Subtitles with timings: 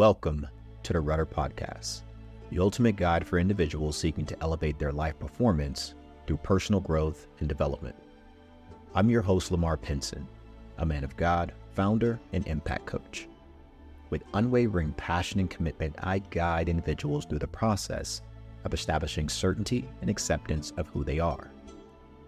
[0.00, 0.46] Welcome
[0.82, 2.04] to the Rudder Podcast,
[2.48, 5.92] the ultimate guide for individuals seeking to elevate their life performance
[6.26, 7.94] through personal growth and development.
[8.94, 10.26] I'm your host, Lamar Pinson,
[10.78, 13.28] a man of God, founder, and impact coach.
[14.08, 18.22] With unwavering passion and commitment, I guide individuals through the process
[18.64, 21.50] of establishing certainty and acceptance of who they are.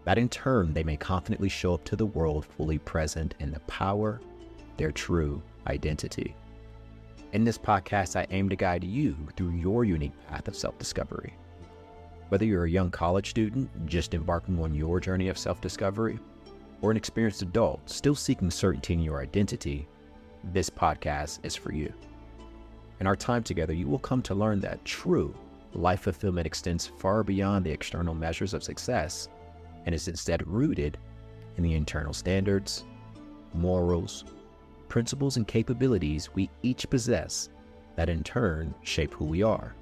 [0.05, 3.61] That in turn, they may confidently show up to the world fully present in the
[3.61, 4.21] power,
[4.77, 6.37] their true identity.
[7.33, 11.35] In this podcast, I aim to guide you through your unique path of self discovery.
[12.29, 16.19] Whether you're a young college student just embarking on your journey of self discovery,
[16.83, 19.89] or an experienced adult still seeking certainty in your identity,
[20.53, 21.91] this podcast is for you.
[23.01, 25.35] In our time together, you will come to learn that true
[25.73, 29.31] life fulfillment extends far beyond the external measures of success
[29.87, 30.99] and is instead rooted
[31.57, 32.85] in the internal standards,
[33.55, 34.27] morals,
[34.93, 37.49] principles and capabilities we each possess
[37.97, 39.75] that in turn shape who we are.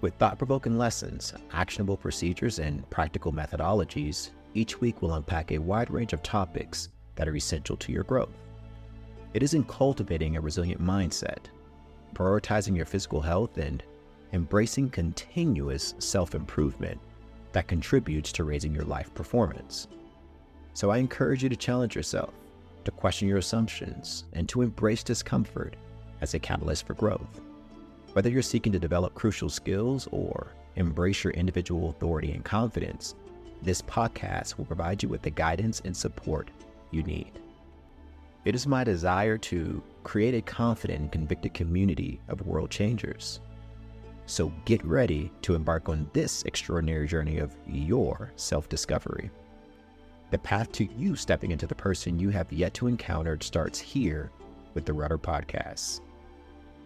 [0.00, 5.90] With thought provoking lessons, actionable procedures, and practical methodologies, each week will unpack a wide
[5.90, 8.32] range of topics that are essential to your growth.
[9.34, 11.50] It is in cultivating a resilient mindset,
[12.14, 13.82] prioritizing your physical health, and
[14.32, 16.98] embracing continuous self improvement
[17.52, 19.86] that contributes to raising your life performance.
[20.72, 22.32] So I encourage you to challenge yourself
[22.84, 25.76] to question your assumptions, and to embrace discomfort
[26.20, 27.40] as a catalyst for growth.
[28.12, 33.14] Whether you're seeking to develop crucial skills or embrace your individual authority and confidence,
[33.62, 36.50] this podcast will provide you with the guidance and support
[36.90, 37.32] you need.
[38.44, 43.40] It is my desire to create a confident and convicted community of world changers.
[44.26, 49.30] So get ready to embark on this extraordinary journey of your self discovery.
[50.30, 54.30] The path to you stepping into the person you have yet to encounter starts here
[54.74, 56.00] with the Rudder Podcast.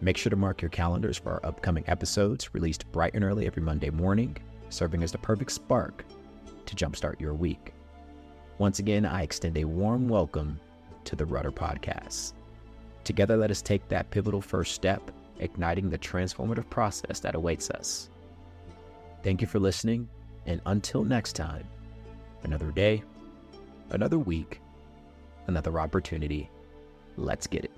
[0.01, 3.63] Make sure to mark your calendars for our upcoming episodes released bright and early every
[3.63, 4.37] Monday morning,
[4.69, 6.05] serving as the perfect spark
[6.65, 7.73] to jumpstart your week.
[8.59, 10.59] Once again, I extend a warm welcome
[11.05, 12.33] to the Rudder Podcast.
[13.03, 18.09] Together, let us take that pivotal first step, igniting the transformative process that awaits us.
[19.23, 20.07] Thank you for listening,
[20.45, 21.65] and until next time,
[22.43, 23.01] another day,
[23.91, 24.61] another week,
[25.47, 26.49] another opportunity.
[27.17, 27.68] Let's get it.